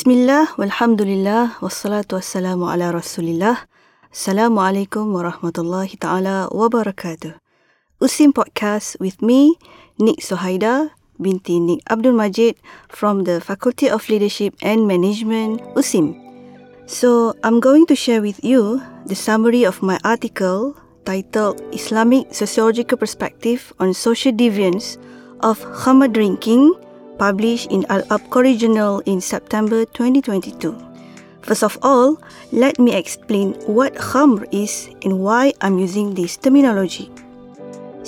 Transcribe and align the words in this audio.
Bismillah, 0.00 0.56
walhamdulillah, 0.56 1.60
wassalatu 1.60 2.16
wassalamu 2.16 2.72
ala 2.72 2.88
rasulillah. 2.88 3.68
Assalamualaikum 4.08 5.12
warahmatullahi 5.12 5.92
ta'ala 6.00 6.48
wabarakatuh. 6.48 7.36
Usim 8.00 8.32
Podcast 8.32 8.96
with 8.96 9.20
me, 9.20 9.60
Nick 10.00 10.24
Sohaida, 10.24 10.96
binti 11.20 11.60
Nick 11.60 11.84
Abdul 11.84 12.16
Majid 12.16 12.56
from 12.88 13.28
the 13.28 13.44
Faculty 13.44 13.92
of 13.92 14.08
Leadership 14.08 14.56
and 14.64 14.88
Management, 14.88 15.60
Usim. 15.76 16.16
So, 16.88 17.36
I'm 17.44 17.60
going 17.60 17.84
to 17.92 17.94
share 17.94 18.24
with 18.24 18.40
you 18.40 18.80
the 19.04 19.12
summary 19.12 19.68
of 19.68 19.84
my 19.84 20.00
article 20.00 20.80
titled 21.04 21.60
Islamic 21.76 22.32
Sociological 22.32 22.96
Perspective 22.96 23.76
on 23.76 23.92
Social 23.92 24.32
Deviance 24.32 24.96
of 25.44 25.60
Khamr 25.84 26.08
Drinking 26.08 26.72
published 27.20 27.68
in 27.68 27.84
Al 27.92 28.00
Abqari 28.08 28.56
Journal 28.56 29.04
in 29.04 29.20
September 29.20 29.84
2022. 29.92 30.72
First 31.44 31.62
of 31.62 31.76
all, 31.84 32.16
let 32.50 32.80
me 32.80 32.96
explain 32.96 33.52
what 33.68 33.92
khamr 33.92 34.48
is 34.48 34.88
and 35.04 35.20
why 35.20 35.52
I'm 35.60 35.76
using 35.76 36.16
this 36.16 36.40
terminology. 36.40 37.12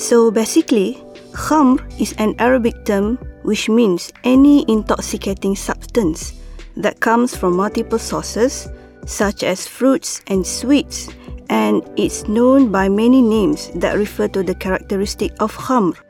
So 0.01 0.33
basically, 0.33 0.97
khamr 1.37 1.85
is 2.01 2.17
an 2.17 2.33
Arabic 2.41 2.89
term 2.89 3.21
which 3.45 3.69
means 3.69 4.09
any 4.25 4.65
intoxicating 4.65 5.57
substance 5.57 6.33
that 6.81 7.05
comes 7.05 7.37
from 7.37 7.61
multiple 7.61 8.01
sources 8.01 8.73
such 9.05 9.45
as 9.45 9.69
fruits 9.69 10.23
and 10.29 10.41
sweets 10.41 11.13
and 11.51 11.85
it's 12.01 12.25
known 12.33 12.73
by 12.73 12.89
many 12.89 13.21
names 13.21 13.69
that 13.77 13.99
refer 14.01 14.25
to 14.29 14.43
the 14.43 14.55
characteristic 14.55 15.37
of 15.37 15.53
khamr. 15.53 16.01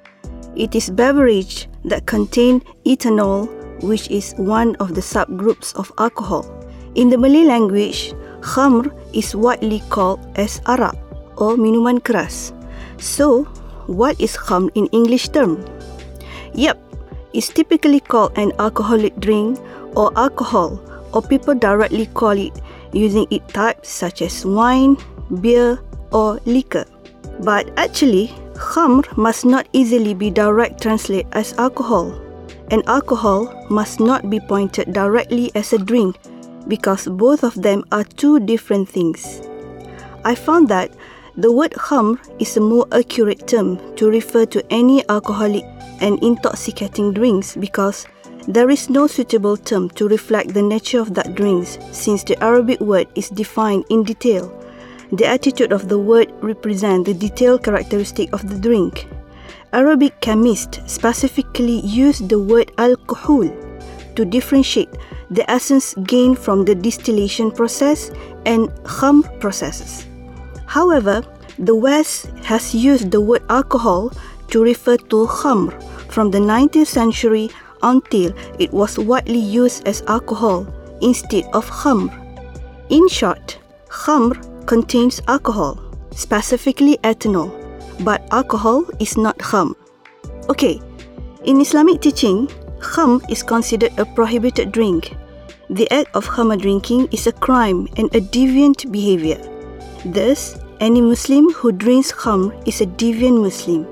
It 0.54 0.76
is 0.76 0.86
beverage 0.86 1.66
that 1.84 2.06
contain 2.06 2.60
ethanol, 2.86 3.50
which 3.82 4.10
is 4.10 4.34
one 4.36 4.76
of 4.76 4.94
the 4.94 5.00
subgroups 5.00 5.74
of 5.74 5.92
alcohol. 5.98 6.46
In 6.94 7.08
the 7.10 7.18
Malay 7.18 7.44
language, 7.44 8.12
khamr 8.40 8.92
is 9.14 9.34
widely 9.34 9.80
called 9.88 10.20
as 10.36 10.60
arak 10.66 10.96
or 11.36 11.56
minuman 11.56 11.98
keras. 12.00 12.52
So, 12.98 13.44
what 13.86 14.20
is 14.20 14.36
khamr 14.36 14.70
in 14.74 14.86
English 14.92 15.30
term? 15.30 15.64
Yep, 16.54 16.78
it's 17.32 17.48
typically 17.48 18.00
called 18.00 18.36
an 18.36 18.52
alcoholic 18.58 19.16
drink 19.18 19.58
or 19.96 20.12
alcohol, 20.16 20.78
or 21.12 21.22
people 21.22 21.54
directly 21.54 22.06
call 22.12 22.36
it 22.36 22.52
using 22.92 23.26
its 23.30 23.52
types 23.52 23.88
such 23.88 24.20
as 24.20 24.44
wine, 24.44 24.96
beer, 25.40 25.80
or 26.12 26.38
liquor. 26.44 26.84
But 27.40 27.72
actually, 27.78 28.30
Khamr 28.54 29.16
must 29.16 29.44
not 29.44 29.66
easily 29.72 30.14
be 30.14 30.30
direct 30.30 30.82
translated 30.82 31.26
as 31.32 31.54
alcohol, 31.58 32.12
and 32.70 32.82
alcohol 32.86 33.66
must 33.70 34.00
not 34.00 34.28
be 34.30 34.40
pointed 34.40 34.92
directly 34.92 35.50
as 35.54 35.72
a 35.72 35.78
drink 35.78 36.16
because 36.68 37.06
both 37.06 37.44
of 37.44 37.60
them 37.60 37.84
are 37.92 38.04
two 38.04 38.40
different 38.40 38.88
things. 38.88 39.42
I 40.24 40.34
found 40.34 40.68
that 40.68 40.90
the 41.36 41.50
word 41.50 41.72
khamr 41.72 42.18
is 42.38 42.56
a 42.56 42.60
more 42.60 42.86
accurate 42.92 43.48
term 43.48 43.80
to 43.96 44.10
refer 44.10 44.44
to 44.46 44.64
any 44.70 45.08
alcoholic 45.08 45.64
and 46.00 46.22
intoxicating 46.22 47.12
drinks 47.12 47.56
because 47.56 48.06
there 48.46 48.70
is 48.70 48.90
no 48.90 49.06
suitable 49.06 49.56
term 49.56 49.88
to 49.90 50.08
reflect 50.08 50.52
the 50.52 50.62
nature 50.62 51.00
of 51.00 51.14
that 51.14 51.34
drinks 51.34 51.78
since 51.92 52.22
the 52.24 52.36
Arabic 52.42 52.80
word 52.80 53.06
is 53.14 53.30
defined 53.30 53.84
in 53.88 54.02
detail 54.02 54.52
the 55.12 55.26
attitude 55.26 55.72
of 55.72 55.88
the 55.88 55.98
word 55.98 56.32
represents 56.40 57.06
the 57.06 57.14
detailed 57.14 57.62
characteristic 57.62 58.32
of 58.32 58.48
the 58.48 58.58
drink. 58.58 59.06
Arabic 59.72 60.18
chemists 60.20 60.80
specifically 60.90 61.80
use 61.80 62.18
the 62.18 62.38
word 62.38 62.72
alcohol 62.78 63.44
to 64.16 64.24
differentiate 64.24 64.88
the 65.30 65.48
essence 65.50 65.94
gained 66.04 66.38
from 66.38 66.64
the 66.64 66.74
distillation 66.74 67.50
process 67.50 68.10
and 68.46 68.68
khamr 68.84 69.40
processes. 69.40 70.06
However, 70.66 71.22
the 71.58 71.74
West 71.74 72.26
has 72.44 72.74
used 72.74 73.10
the 73.10 73.20
word 73.20 73.42
alcohol 73.50 74.12
to 74.48 74.62
refer 74.62 74.96
to 74.96 75.26
khamr 75.26 75.72
from 76.10 76.30
the 76.30 76.38
19th 76.38 76.86
century 76.86 77.50
until 77.82 78.32
it 78.58 78.72
was 78.72 78.98
widely 78.98 79.38
used 79.38 79.86
as 79.86 80.02
alcohol 80.08 80.66
instead 81.00 81.44
of 81.52 81.68
khamr. 81.68 82.12
In 82.88 83.08
short, 83.08 83.58
khamr 83.88 84.51
contains 84.66 85.20
alcohol, 85.28 85.78
specifically 86.10 86.98
ethanol, 87.04 87.50
but 88.04 88.26
alcohol 88.32 88.84
is 88.98 89.16
not 89.16 89.38
khamr. 89.38 89.74
Okay, 90.48 90.80
in 91.44 91.60
Islamic 91.60 92.00
teaching, 92.00 92.46
khamr 92.78 93.22
is 93.30 93.42
considered 93.42 93.92
a 93.98 94.04
prohibited 94.04 94.72
drink. 94.72 95.16
The 95.70 95.90
act 95.90 96.14
of 96.14 96.26
khamr 96.26 96.60
drinking 96.60 97.08
is 97.12 97.26
a 97.26 97.32
crime 97.32 97.88
and 97.96 98.14
a 98.14 98.20
deviant 98.20 98.90
behavior. 98.92 99.40
Thus, 100.04 100.58
any 100.80 101.00
Muslim 101.00 101.50
who 101.50 101.72
drinks 101.72 102.12
khamr 102.12 102.50
is 102.66 102.80
a 102.80 102.86
deviant 102.86 103.40
Muslim. 103.40 103.86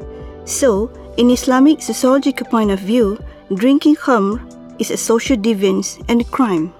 So, 0.44 0.90
in 1.16 1.30
Islamic 1.30 1.82
sociological 1.82 2.46
point 2.46 2.70
of 2.70 2.80
view, 2.80 3.18
drinking 3.54 3.96
khamr 3.96 4.38
is 4.78 4.90
a 4.90 4.96
social 4.96 5.36
deviance 5.36 6.02
and 6.08 6.20
a 6.20 6.24
crime. 6.24 6.72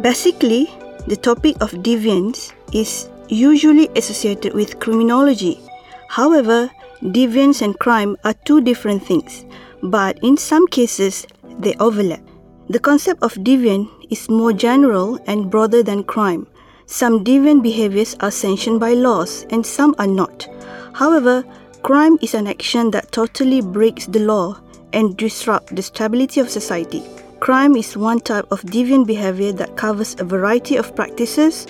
Basically, 0.00 0.70
the 1.06 1.16
topic 1.16 1.56
of 1.60 1.70
deviance 1.86 2.52
is 2.72 3.08
usually 3.28 3.88
associated 3.96 4.54
with 4.54 4.80
criminology. 4.80 5.60
However, 6.08 6.70
deviance 7.02 7.62
and 7.62 7.78
crime 7.78 8.16
are 8.24 8.34
two 8.44 8.60
different 8.60 9.02
things, 9.02 9.44
but 9.82 10.18
in 10.22 10.36
some 10.36 10.66
cases, 10.66 11.26
they 11.58 11.74
overlap. 11.80 12.22
The 12.68 12.80
concept 12.80 13.22
of 13.22 13.34
deviant 13.34 13.88
is 14.10 14.28
more 14.28 14.52
general 14.52 15.18
and 15.26 15.50
broader 15.50 15.82
than 15.82 16.04
crime. 16.04 16.46
Some 16.86 17.24
deviant 17.24 17.62
behaviors 17.62 18.16
are 18.20 18.30
sanctioned 18.30 18.80
by 18.80 18.94
laws 18.94 19.46
and 19.50 19.64
some 19.64 19.94
are 19.98 20.06
not. 20.06 20.48
However, 20.94 21.44
crime 21.82 22.18
is 22.22 22.34
an 22.34 22.46
action 22.46 22.90
that 22.92 23.12
totally 23.12 23.60
breaks 23.60 24.06
the 24.06 24.20
law 24.20 24.60
and 24.92 25.16
disrupts 25.16 25.72
the 25.72 25.82
stability 25.82 26.40
of 26.40 26.50
society. 26.50 27.02
Crime 27.40 27.76
is 27.76 27.96
one 27.96 28.20
type 28.20 28.46
of 28.50 28.62
deviant 28.62 29.06
behavior 29.06 29.52
that 29.52 29.76
covers 29.76 30.16
a 30.18 30.24
variety 30.24 30.76
of 30.76 30.96
practices 30.96 31.66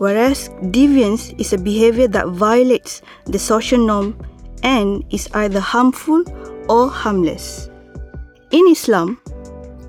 whereas 0.00 0.48
deviance 0.72 1.38
is 1.38 1.52
a 1.52 1.58
behavior 1.60 2.08
that 2.08 2.26
violates 2.32 3.02
the 3.26 3.38
social 3.38 3.76
norm 3.76 4.16
and 4.62 5.04
is 5.12 5.28
either 5.34 5.60
harmful 5.60 6.24
or 6.72 6.88
harmless. 6.88 7.68
In 8.50 8.66
Islam, 8.68 9.20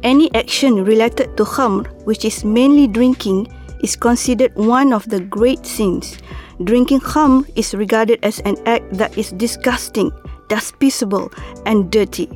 any 0.04 0.28
action 0.36 0.84
related 0.84 1.38
to 1.38 1.46
khamr, 1.46 1.88
which 2.04 2.26
is 2.26 2.44
mainly 2.44 2.88
drinking, 2.88 3.48
is 3.84 3.96
considered 3.96 4.54
one 4.56 4.92
of 4.92 5.08
the 5.08 5.22
great 5.22 5.66
sins. 5.66 6.18
Drinking 6.62 7.00
khamr 7.00 7.48
is 7.56 7.74
regarded 7.74 8.20
as 8.22 8.40
an 8.44 8.58
act 8.68 8.84
that 8.92 9.18
is 9.18 9.32
disgusting, 9.32 10.12
despicable, 10.50 11.32
and 11.66 11.90
dirty. 11.90 12.28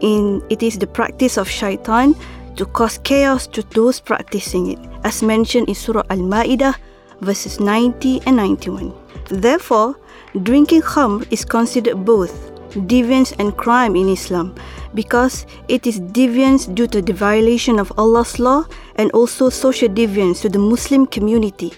In 0.00 0.40
it 0.48 0.62
is 0.62 0.78
the 0.78 0.86
practice 0.86 1.36
of 1.36 1.50
shaitan 1.50 2.16
to 2.56 2.64
cause 2.64 2.96
chaos 3.04 3.46
to 3.48 3.60
those 3.76 4.00
practicing 4.00 4.72
it, 4.72 4.80
as 5.04 5.22
mentioned 5.22 5.68
in 5.68 5.74
Surah 5.74 6.08
Al-Ma'idah 6.08 6.74
verses 7.20 7.60
90 7.60 8.22
and 8.26 8.36
91. 8.36 8.92
Therefore, 9.28 9.96
drinking 10.42 10.82
khamr 10.82 11.26
is 11.30 11.44
considered 11.44 12.04
both 12.04 12.50
deviance 12.86 13.34
and 13.38 13.56
crime 13.56 13.96
in 13.96 14.08
Islam 14.08 14.54
because 14.94 15.46
it 15.68 15.86
is 15.86 16.00
deviance 16.00 16.72
due 16.72 16.86
to 16.86 17.02
the 17.02 17.12
violation 17.12 17.78
of 17.78 17.92
Allah's 17.98 18.38
law 18.38 18.64
and 18.96 19.10
also 19.12 19.48
social 19.48 19.88
deviance 19.88 20.42
to 20.42 20.48
the 20.48 20.58
Muslim 20.58 21.06
community. 21.06 21.72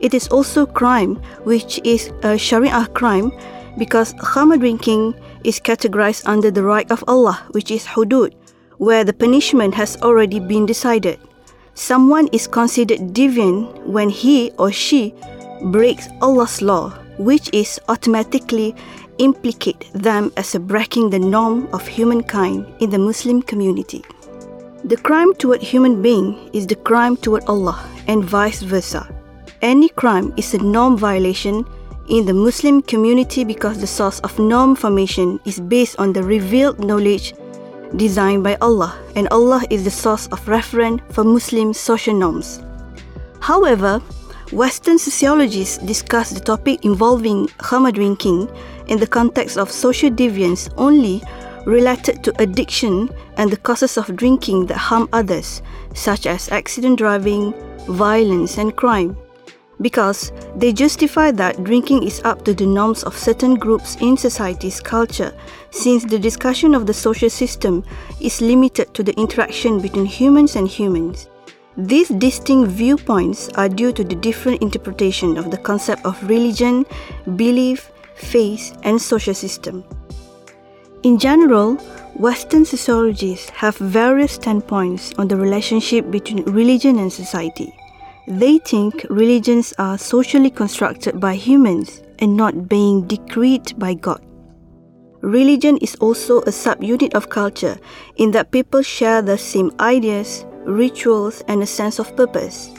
It 0.00 0.14
is 0.14 0.28
also 0.28 0.66
crime 0.66 1.16
which 1.44 1.80
is 1.84 2.10
a 2.22 2.36
Sharia 2.36 2.86
crime 2.94 3.32
because 3.78 4.14
khamr 4.14 4.58
drinking 4.60 5.14
is 5.44 5.60
categorized 5.60 6.26
under 6.26 6.50
the 6.50 6.62
right 6.62 6.90
of 6.90 7.04
Allah 7.08 7.46
which 7.52 7.70
is 7.70 7.86
hudud 7.86 8.34
where 8.78 9.04
the 9.04 9.12
punishment 9.12 9.74
has 9.74 9.96
already 10.02 10.38
been 10.38 10.66
decided. 10.66 11.18
Someone 11.76 12.26
is 12.32 12.46
considered 12.46 13.12
deviant 13.12 13.84
when 13.84 14.08
he 14.08 14.50
or 14.58 14.72
she 14.72 15.12
breaks 15.60 16.08
Allah's 16.22 16.62
law, 16.62 16.88
which 17.18 17.50
is 17.52 17.78
automatically 17.90 18.74
implicate 19.18 19.84
them 19.92 20.32
as 20.38 20.54
breaking 20.54 21.10
the 21.10 21.18
norm 21.18 21.68
of 21.74 21.86
humankind 21.86 22.66
in 22.80 22.88
the 22.88 22.98
Muslim 22.98 23.42
community. 23.42 24.02
The 24.84 24.96
crime 24.96 25.34
toward 25.34 25.60
human 25.60 26.00
being 26.00 26.48
is 26.54 26.66
the 26.66 26.76
crime 26.76 27.14
toward 27.14 27.44
Allah 27.44 27.84
and 28.08 28.24
vice 28.24 28.62
versa. 28.62 29.06
Any 29.60 29.90
crime 29.90 30.32
is 30.38 30.54
a 30.54 30.58
norm 30.58 30.96
violation 30.96 31.62
in 32.08 32.24
the 32.24 32.32
Muslim 32.32 32.80
community 32.80 33.44
because 33.44 33.82
the 33.82 33.86
source 33.86 34.20
of 34.20 34.38
norm 34.38 34.76
formation 34.76 35.40
is 35.44 35.60
based 35.60 35.98
on 35.98 36.14
the 36.14 36.22
revealed 36.22 36.80
knowledge 36.80 37.34
designed 37.94 38.42
by 38.42 38.56
Allah, 38.60 38.98
and 39.14 39.28
Allah 39.28 39.62
is 39.70 39.84
the 39.84 39.90
source 39.90 40.26
of 40.28 40.48
reference 40.48 41.02
for 41.10 41.22
Muslim 41.22 41.72
social 41.72 42.14
norms. 42.14 42.62
However, 43.40 44.00
Western 44.52 44.98
sociologists 44.98 45.78
discuss 45.78 46.30
the 46.30 46.40
topic 46.40 46.84
involving 46.84 47.46
khamr 47.58 47.92
drinking 47.92 48.48
in 48.86 48.98
the 48.98 49.06
context 49.06 49.58
of 49.58 49.70
social 49.70 50.10
deviance 50.10 50.72
only 50.76 51.22
related 51.66 52.22
to 52.22 52.32
addiction 52.40 53.10
and 53.36 53.50
the 53.50 53.56
causes 53.56 53.98
of 53.98 54.14
drinking 54.14 54.66
that 54.66 54.78
harm 54.78 55.08
others, 55.12 55.62
such 55.94 56.26
as 56.26 56.48
accident 56.50 56.98
driving, 56.98 57.52
violence, 57.88 58.56
and 58.56 58.76
crime. 58.76 59.16
Because 59.80 60.32
they 60.56 60.72
justify 60.72 61.30
that 61.32 61.62
drinking 61.62 62.02
is 62.02 62.22
up 62.24 62.44
to 62.44 62.54
the 62.54 62.64
norms 62.64 63.02
of 63.04 63.16
certain 63.16 63.56
groups 63.56 63.96
in 64.00 64.16
society's 64.16 64.80
culture, 64.80 65.34
since 65.70 66.04
the 66.04 66.18
discussion 66.18 66.74
of 66.74 66.86
the 66.86 66.94
social 66.94 67.28
system 67.28 67.84
is 68.20 68.40
limited 68.40 68.94
to 68.94 69.02
the 69.02 69.14
interaction 69.18 69.80
between 69.80 70.06
humans 70.06 70.56
and 70.56 70.66
humans. 70.66 71.28
These 71.76 72.08
distinct 72.08 72.70
viewpoints 72.70 73.50
are 73.50 73.68
due 73.68 73.92
to 73.92 74.02
the 74.02 74.14
different 74.14 74.62
interpretation 74.62 75.36
of 75.36 75.50
the 75.50 75.58
concept 75.58 76.06
of 76.06 76.22
religion, 76.26 76.86
belief, 77.36 77.92
faith, 78.14 78.78
and 78.82 79.00
social 79.00 79.34
system. 79.34 79.84
In 81.02 81.18
general, 81.18 81.74
Western 82.16 82.64
sociologists 82.64 83.50
have 83.50 83.76
various 83.76 84.32
standpoints 84.32 85.12
on 85.18 85.28
the 85.28 85.36
relationship 85.36 86.10
between 86.10 86.44
religion 86.44 86.98
and 86.98 87.12
society. 87.12 87.74
They 88.28 88.58
think 88.58 89.06
religions 89.08 89.72
are 89.78 89.96
socially 89.96 90.50
constructed 90.50 91.20
by 91.20 91.36
humans 91.36 92.02
and 92.18 92.36
not 92.36 92.68
being 92.68 93.06
decreed 93.06 93.78
by 93.78 93.94
God. 93.94 94.20
Religion 95.20 95.76
is 95.78 95.94
also 95.96 96.40
a 96.42 96.50
subunit 96.50 97.14
of 97.14 97.28
culture 97.28 97.78
in 98.16 98.32
that 98.32 98.50
people 98.50 98.82
share 98.82 99.22
the 99.22 99.38
same 99.38 99.70
ideas, 99.78 100.44
rituals, 100.64 101.42
and 101.46 101.62
a 101.62 101.66
sense 101.66 102.00
of 102.00 102.16
purpose. 102.16 102.70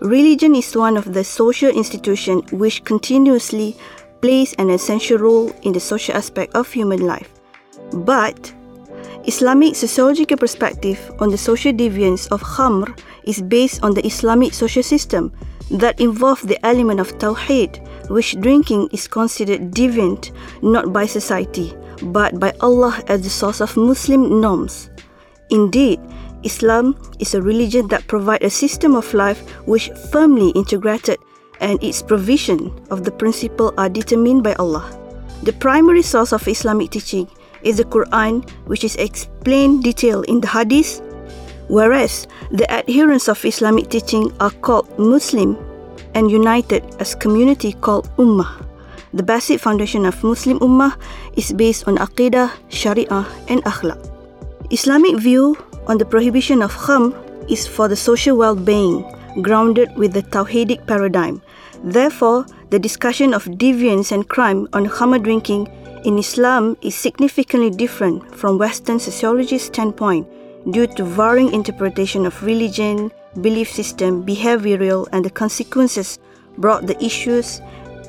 Religion 0.00 0.56
is 0.56 0.76
one 0.76 0.96
of 0.96 1.12
the 1.12 1.22
social 1.22 1.70
institutions 1.70 2.50
which 2.52 2.84
continuously 2.84 3.76
plays 4.20 4.52
an 4.54 4.68
essential 4.70 5.18
role 5.18 5.50
in 5.62 5.72
the 5.72 5.80
social 5.80 6.16
aspect 6.16 6.54
of 6.54 6.70
human 6.72 7.06
life. 7.06 7.30
But 7.92 8.52
Islamic 9.28 9.76
sociological 9.76 10.38
perspective 10.38 11.12
on 11.20 11.28
the 11.28 11.36
social 11.36 11.70
deviance 11.70 12.32
of 12.32 12.40
khamr 12.40 12.98
is 13.24 13.42
based 13.42 13.84
on 13.84 13.92
the 13.92 14.00
Islamic 14.06 14.54
social 14.54 14.82
system 14.82 15.30
that 15.70 16.00
involve 16.00 16.40
the 16.48 16.56
element 16.64 16.98
of 16.98 17.12
tawheed, 17.18 17.76
which 18.08 18.40
drinking 18.40 18.88
is 18.90 19.06
considered 19.06 19.70
deviant 19.70 20.32
not 20.62 20.94
by 20.94 21.04
society 21.04 21.76
but 22.08 22.40
by 22.40 22.54
Allah 22.60 23.04
as 23.08 23.20
the 23.20 23.28
source 23.28 23.60
of 23.60 23.76
Muslim 23.76 24.40
norms. 24.40 24.88
Indeed, 25.50 26.00
Islam 26.42 26.96
is 27.18 27.34
a 27.34 27.42
religion 27.42 27.86
that 27.88 28.06
provides 28.08 28.44
a 28.44 28.48
system 28.48 28.94
of 28.94 29.12
life 29.12 29.44
which 29.68 29.90
firmly 30.10 30.56
integrated 30.56 31.18
and 31.60 31.76
its 31.84 32.00
provision 32.00 32.72
of 32.88 33.04
the 33.04 33.12
principle 33.12 33.74
are 33.76 33.90
determined 33.90 34.42
by 34.42 34.54
Allah. 34.54 34.88
The 35.42 35.52
primary 35.52 36.02
source 36.02 36.32
of 36.32 36.48
Islamic 36.48 36.90
teaching 36.92 37.28
is 37.62 37.78
the 37.78 37.84
Quran, 37.84 38.48
which 38.66 38.84
is 38.84 38.96
explained 38.96 39.84
detail 39.84 40.22
in 40.22 40.40
the 40.40 40.48
Hadith, 40.48 41.00
whereas 41.68 42.26
the 42.50 42.70
adherents 42.70 43.28
of 43.28 43.44
Islamic 43.44 43.88
teaching 43.90 44.32
are 44.40 44.52
called 44.62 44.88
Muslim 44.98 45.56
and 46.14 46.30
united 46.30 46.82
as 46.98 47.14
community 47.14 47.72
called 47.72 48.08
Ummah. 48.16 48.64
The 49.14 49.22
basic 49.22 49.60
foundation 49.60 50.04
of 50.04 50.22
Muslim 50.22 50.58
Ummah 50.60 50.96
is 51.36 51.52
based 51.52 51.88
on 51.88 51.96
Aqidah, 51.96 52.52
Sharia 52.68 53.24
and 53.48 53.64
Akhlaq. 53.64 53.98
Islamic 54.70 55.16
view 55.16 55.56
on 55.86 55.96
the 55.96 56.04
prohibition 56.04 56.60
of 56.60 56.74
khamr 56.74 57.16
is 57.50 57.66
for 57.66 57.88
the 57.88 57.96
social 57.96 58.36
well-being, 58.36 59.04
grounded 59.40 59.88
with 59.96 60.12
the 60.12 60.22
Tawhidic 60.22 60.86
paradigm. 60.86 61.40
Therefore, 61.82 62.44
the 62.70 62.78
discussion 62.78 63.32
of 63.32 63.44
deviance 63.56 64.12
and 64.12 64.28
crime 64.28 64.68
on 64.72 64.86
khamr 64.86 65.22
drinking 65.22 65.68
in 66.04 66.18
Islam 66.18 66.76
is 66.82 66.94
significantly 66.94 67.70
different 67.70 68.34
from 68.34 68.58
Western 68.58 68.98
sociology's 68.98 69.64
standpoint 69.64 70.26
due 70.70 70.86
to 70.86 71.04
varying 71.04 71.52
interpretation 71.52 72.26
of 72.26 72.42
religion, 72.42 73.10
belief 73.40 73.70
system, 73.70 74.24
behavioral, 74.24 75.08
and 75.12 75.24
the 75.24 75.30
consequences 75.30 76.18
brought 76.58 76.86
the 76.86 77.02
issues 77.02 77.60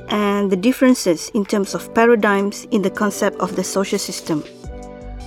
and 0.09 0.51
the 0.51 0.57
differences 0.57 1.29
in 1.33 1.45
terms 1.45 1.75
of 1.75 1.93
paradigms 1.93 2.65
in 2.71 2.81
the 2.81 2.89
concept 2.89 3.39
of 3.39 3.55
the 3.55 3.63
social 3.63 3.99
system. 3.99 4.43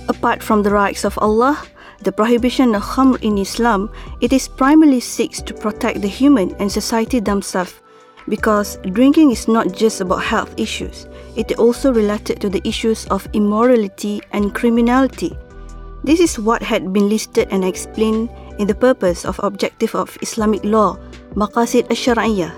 Apart 0.09 0.43
from 0.43 0.63
the 0.63 0.71
rights 0.71 1.05
of 1.05 1.17
Allah, 1.19 1.61
the 2.01 2.11
prohibition 2.11 2.75
of 2.75 2.83
khamr 2.83 3.21
in 3.21 3.37
Islam, 3.37 3.89
it 4.19 4.33
is 4.33 4.47
primarily 4.47 4.99
seeks 4.99 5.41
to 5.41 5.53
protect 5.53 6.01
the 6.01 6.07
human 6.07 6.53
and 6.55 6.71
society 6.71 7.19
themselves 7.19 7.79
because 8.27 8.77
drinking 8.91 9.31
is 9.31 9.47
not 9.47 9.71
just 9.73 10.01
about 10.01 10.23
health 10.23 10.53
issues, 10.57 11.07
it 11.35 11.57
also 11.59 11.93
related 11.93 12.39
to 12.41 12.49
the 12.49 12.61
issues 12.67 13.05
of 13.07 13.27
immorality 13.33 14.21
and 14.31 14.53
criminality. 14.53 15.37
This 16.03 16.19
is 16.19 16.37
what 16.37 16.61
had 16.61 16.91
been 16.91 17.09
listed 17.09 17.47
and 17.51 17.63
explained 17.63 18.29
in 18.59 18.67
the 18.67 18.75
purpose 18.75 19.25
of 19.25 19.39
objective 19.41 19.95
of 19.95 20.17
Islamic 20.21 20.63
law, 20.63 20.97
Maqasid 21.35 21.89
al-Shar'iyyah. 21.89 22.51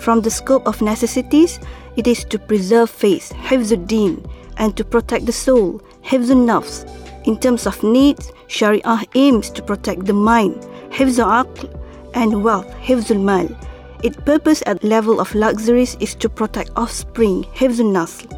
From 0.00 0.20
the 0.20 0.30
scope 0.30 0.66
of 0.66 0.82
necessities, 0.82 1.60
it 1.96 2.06
is 2.06 2.24
to 2.24 2.38
preserve 2.38 2.90
faith, 2.90 3.32
Hifzuddin, 3.32 4.28
and 4.56 4.76
to 4.76 4.84
protect 4.84 5.26
the 5.26 5.32
soul, 5.32 5.80
Hifzun 6.04 6.46
Nafs. 6.46 6.84
In 7.26 7.38
terms 7.38 7.66
of 7.66 7.82
needs, 7.82 8.32
Sharia 8.46 9.02
aims 9.14 9.50
to 9.50 9.62
protect 9.62 10.06
the 10.06 10.12
mind, 10.12 10.54
Hifzul 10.90 11.44
Aql, 11.44 11.68
and 12.14 12.42
wealth, 12.42 12.70
Hifzul 12.80 13.22
Mal. 13.22 13.48
Its 14.02 14.16
purpose 14.16 14.62
at 14.66 14.82
level 14.84 15.20
of 15.20 15.34
luxuries 15.34 15.96
is 16.00 16.14
to 16.16 16.28
protect 16.28 16.70
offspring, 16.76 17.44
Hifzul 17.54 17.92
Nasl. 17.92 18.28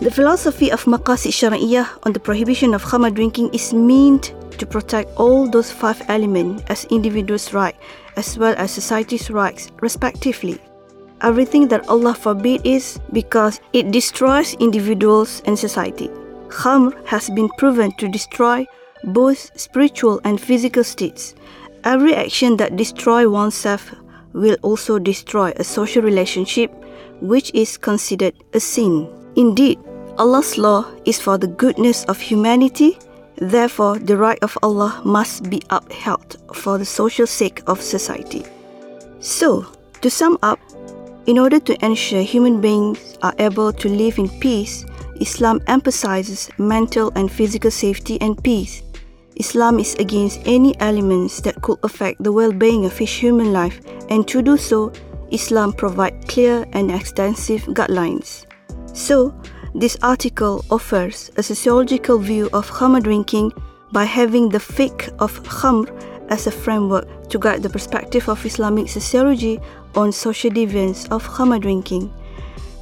The 0.00 0.10
philosophy 0.10 0.70
of 0.70 0.84
Maqasid 0.84 1.32
Shari'iyah 1.32 1.88
on 2.04 2.12
the 2.12 2.20
prohibition 2.20 2.74
of 2.74 2.84
khamar 2.84 3.14
drinking 3.14 3.54
is 3.54 3.72
meant 3.72 4.34
to 4.58 4.66
protect 4.66 5.10
all 5.16 5.48
those 5.48 5.70
five 5.70 6.02
elements 6.08 6.64
as 6.68 6.84
individuals' 6.86 7.52
rights 7.52 7.78
as 8.16 8.38
well 8.38 8.54
as 8.56 8.70
society's 8.70 9.30
rights, 9.30 9.70
respectively. 9.80 10.58
Everything 11.22 11.68
that 11.68 11.88
Allah 11.88 12.14
forbid 12.14 12.66
is 12.66 12.98
because 13.12 13.60
it 13.72 13.90
destroys 13.92 14.54
individuals 14.54 15.42
and 15.46 15.58
society. 15.58 16.08
Khamr 16.48 17.06
has 17.06 17.30
been 17.30 17.48
proven 17.58 17.92
to 17.96 18.08
destroy 18.08 18.66
both 19.04 19.50
spiritual 19.58 20.20
and 20.24 20.40
physical 20.40 20.84
states. 20.84 21.34
Every 21.84 22.14
action 22.14 22.56
that 22.58 22.76
destroys 22.76 23.28
oneself 23.28 23.94
will 24.32 24.56
also 24.62 24.98
destroy 24.98 25.52
a 25.56 25.64
social 25.64 26.02
relationship, 26.02 26.72
which 27.20 27.50
is 27.54 27.76
considered 27.76 28.34
a 28.52 28.60
sin. 28.60 29.08
Indeed, 29.36 29.78
Allah's 30.18 30.58
law 30.58 30.86
is 31.04 31.20
for 31.20 31.38
the 31.38 31.46
goodness 31.46 32.04
of 32.04 32.20
humanity, 32.20 32.98
therefore, 33.36 33.98
the 33.98 34.16
right 34.16 34.38
of 34.42 34.58
Allah 34.62 35.00
must 35.04 35.48
be 35.48 35.62
upheld 35.70 36.36
for 36.54 36.78
the 36.78 36.84
social 36.84 37.26
sake 37.26 37.62
of 37.66 37.80
society. 37.80 38.44
So, 39.20 39.66
to 40.00 40.10
sum 40.10 40.38
up, 40.42 40.58
in 41.26 41.38
order 41.38 41.60
to 41.60 41.84
ensure 41.84 42.22
human 42.22 42.60
beings 42.60 43.16
are 43.22 43.34
able 43.38 43.72
to 43.72 43.88
live 43.88 44.18
in 44.18 44.28
peace, 44.40 44.84
Islam 45.20 45.60
emphasizes 45.68 46.50
mental 46.58 47.12
and 47.14 47.30
physical 47.30 47.70
safety 47.70 48.20
and 48.20 48.42
peace. 48.42 48.82
Islam 49.36 49.78
is 49.78 49.94
against 49.94 50.40
any 50.44 50.78
elements 50.80 51.40
that 51.40 51.60
could 51.62 51.78
affect 51.82 52.22
the 52.22 52.32
well-being 52.32 52.84
of 52.84 52.96
his 52.96 53.10
human 53.10 53.52
life 53.52 53.80
and 54.10 54.26
to 54.28 54.42
do 54.42 54.56
so, 54.56 54.92
Islam 55.30 55.72
provides 55.72 56.24
clear 56.26 56.66
and 56.72 56.90
extensive 56.90 57.62
guidelines. 57.62 58.46
So, 58.92 59.34
this 59.74 59.96
article 60.02 60.64
offers 60.70 61.30
a 61.36 61.42
sociological 61.42 62.18
view 62.18 62.50
of 62.52 62.70
khamr 62.70 63.02
drinking 63.02 63.52
by 63.90 64.04
having 64.04 64.50
the 64.50 64.58
fiqh 64.58 65.08
of 65.18 65.42
khamr 65.44 65.88
as 66.28 66.46
a 66.46 66.50
framework 66.50 67.28
to 67.28 67.38
guide 67.38 67.62
the 67.62 67.70
perspective 67.70 68.28
of 68.28 68.44
Islamic 68.44 68.88
sociology 68.88 69.58
on 69.94 70.12
social 70.12 70.50
deviance 70.50 71.10
of 71.10 71.26
khamr 71.26 71.60
drinking. 71.60 72.12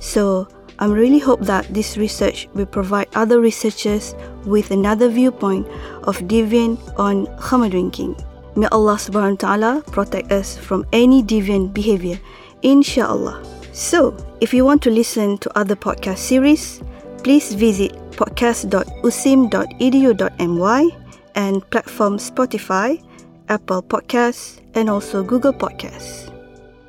So, 0.00 0.48
I 0.80 0.86
really 0.86 1.18
hope 1.18 1.40
that 1.42 1.66
this 1.68 1.98
research 1.98 2.48
will 2.54 2.64
provide 2.64 3.08
other 3.14 3.38
researchers 3.38 4.14
with 4.46 4.70
another 4.70 5.10
viewpoint 5.10 5.68
of 6.04 6.16
deviant 6.24 6.80
on 6.98 7.26
khamr 7.36 7.70
drinking. 7.70 8.16
May 8.56 8.66
Allah 8.72 8.96
subhanahu 8.96 9.36
wa 9.36 9.44
ta'ala 9.44 9.84
protect 9.92 10.32
us 10.32 10.56
from 10.56 10.86
any 10.92 11.22
deviant 11.22 11.74
behavior, 11.74 12.18
inshallah. 12.62 13.44
So, 13.72 14.16
if 14.40 14.54
you 14.54 14.64
want 14.64 14.80
to 14.88 14.90
listen 14.90 15.36
to 15.44 15.52
other 15.56 15.76
podcast 15.76 16.18
series, 16.18 16.80
please 17.22 17.52
visit 17.52 17.92
podcast.usim.edu.my 18.16 20.88
and 21.34 21.70
platform 21.70 22.16
Spotify, 22.16 23.02
Apple 23.48 23.82
Podcasts, 23.82 24.60
and 24.74 24.88
also 24.88 25.22
Google 25.22 25.52
Podcasts. 25.52 26.32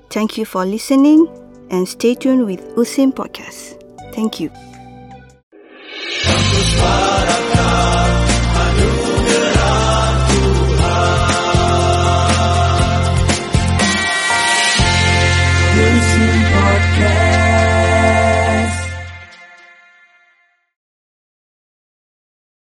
Thank 0.09 0.37
you 0.37 0.45
for 0.45 0.65
listening 0.65 1.27
and 1.69 1.85
stay 1.87 2.15
tuned 2.15 2.45
with 2.45 2.61
Usim 2.75 3.13
Podcast. 3.13 3.80
Thank 4.11 4.39
you. 4.39 4.51